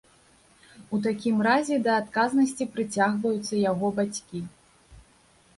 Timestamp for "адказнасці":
2.03-2.67